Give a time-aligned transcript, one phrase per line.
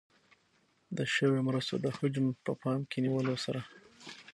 [0.97, 3.61] د شویو مرستو د حجم په پام کې نیولو سره.